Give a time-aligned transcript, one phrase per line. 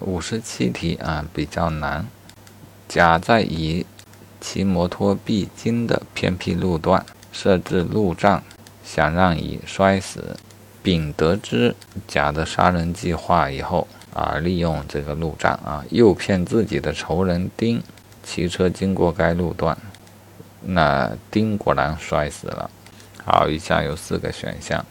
[0.00, 2.06] 五十七题啊，比较难。
[2.88, 3.84] 甲在乙
[4.40, 8.42] 骑摩托必经的偏僻路段设置路障，
[8.84, 10.36] 想让乙摔死。
[10.80, 11.74] 丙得知
[12.06, 17.82] 甲的杀人计划以后啊，利用这个路障啊，诱骗自己的仇人丁
[18.22, 19.76] 骑车经过该路段，
[20.62, 22.70] 那丁果然摔死了。
[23.22, 24.82] 好，以下有四个选项。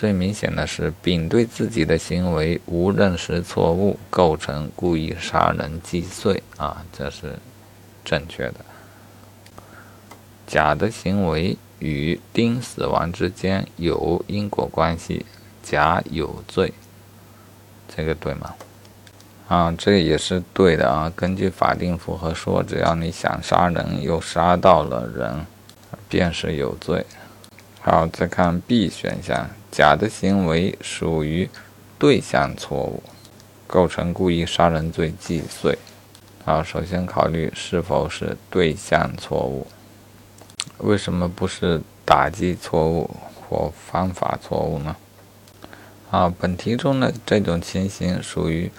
[0.00, 7.38] 最明显的是，丙对自己的行为无认识错误，构成故意杀人既遂啊，这是
[8.02, 8.54] 正确的。
[10.46, 15.26] 甲的行为与丁死亡之间有因果关系，
[15.62, 16.72] 甲有罪，
[17.94, 18.54] 这个对吗？
[19.48, 21.12] 啊，这也是对的啊。
[21.14, 25.44] 根据法定符合说，只要你想杀人又杀到了人，
[26.08, 27.04] 便是有罪。
[27.82, 29.48] 好，再看 B 选项。
[29.70, 31.48] 甲的行为属于
[31.98, 33.02] 对象错误，
[33.66, 35.78] 构成故意杀人罪既遂。
[36.44, 39.66] 好，首先考虑是否是对象错误。
[40.78, 43.08] 为什么不是打击错误
[43.40, 44.96] 或方法错误呢？
[46.10, 48.70] 啊，本题中的这种情形属于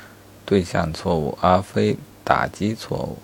[0.46, 3.18] 对象错误，而非打击错误。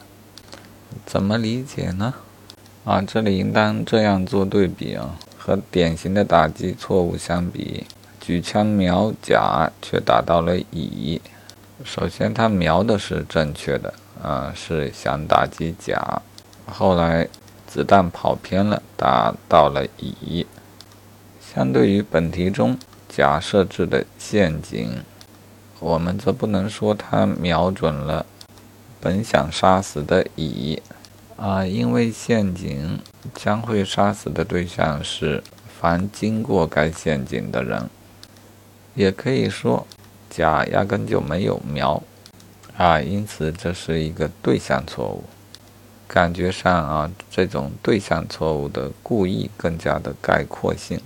[1.05, 2.13] 怎么理解呢？
[2.85, 5.19] 啊，这里应当这样做对比啊。
[5.47, 7.85] 和典型的打击错误相比，
[8.19, 11.21] 举枪瞄甲却打到了乙。
[11.85, 16.21] 首先，他瞄的是正确的，啊，是想打击甲。
[16.69, 17.29] 后来，
[17.65, 20.45] 子弹跑偏了，打到了乙。
[21.39, 25.01] 相对于本题中甲设置的陷阱，
[25.79, 28.25] 我们则不能说他瞄准了
[28.99, 30.81] 本想杀死的乙。
[31.37, 32.99] 啊，因为陷阱
[33.35, 35.43] 将会杀死的对象是
[35.79, 37.87] 凡经过该陷阱的人，
[38.95, 39.85] 也可以说
[40.31, 42.01] 甲压根就没有瞄
[42.75, 45.23] 啊，因此这是一个对象错误。
[46.07, 50.99] 感觉上啊，这种对象错误的故意更加的概括性，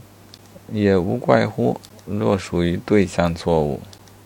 [0.72, 3.82] 也无怪乎若属于对象错误，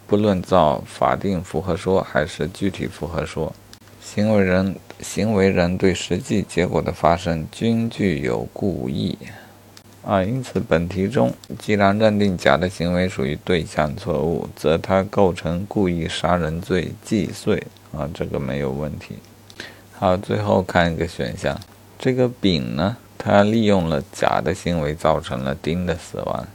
[0.06, 3.52] 不论照法定符合说还是具体符合说。
[4.02, 9.18] 行为人行为人对实际结果的发生均具有故意
[10.04, 19.16] 啊，因此本题中既然认定甲的行为属于对象错误，则他构成故意杀人罪既遂啊，这个没有问题。
[19.98, 21.60] 好，最后看一个选项，
[21.98, 26.46] 这个丙呢，他利用了甲的行为造成了丁的死亡，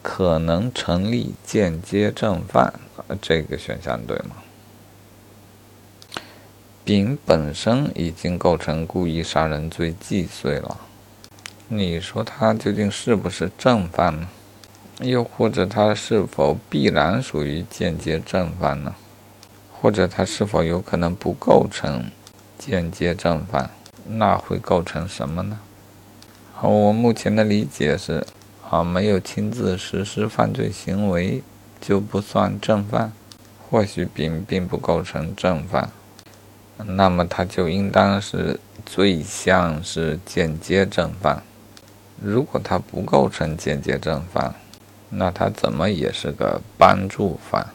[0.00, 4.36] 可能成立间接正犯，啊这个选项对吗？
[6.84, 10.78] 丙本身已经构成故意杀人罪既遂了，
[11.68, 14.28] 你说他究竟是不是正犯呢？
[15.00, 18.96] 又或者他是否必然属于间接正犯呢？
[19.70, 22.10] 或者他是否有可能不构成
[22.58, 23.70] 间接正犯？
[24.04, 25.60] 那会构成什么呢？
[26.52, 28.26] 好，我目前的理解是，
[28.68, 31.44] 啊，没有亲自实施犯罪行为
[31.80, 33.12] 就不算正犯，
[33.70, 35.88] 或许丙并不构成正犯。
[36.86, 41.42] 那么他就应当是最像是间接正犯。
[42.20, 44.54] 如果他不构成间接正犯，
[45.10, 47.66] 那他怎么也是个帮助犯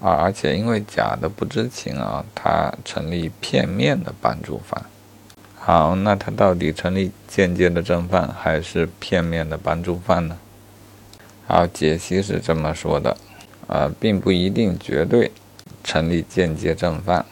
[0.00, 0.12] 啊！
[0.22, 4.84] 而且因为甲的不知情啊，他成立片面的帮助犯。
[5.58, 10.36] 好，那他到底成立间接的正犯还是片面的帮助犯呢？
[11.46, 13.16] 好，解析是这么说的，
[13.66, 15.32] 呃，并不一定绝对
[15.82, 17.24] 成立间接正犯。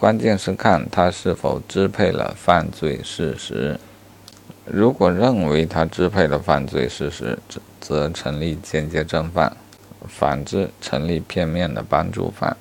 [0.00, 3.78] 关键是看他是否支配了犯罪事实。
[4.64, 7.38] 如果认为他支配了犯罪事实，
[7.82, 9.52] 则成立间接正犯；
[10.08, 12.56] 反之，成立片面的帮助犯。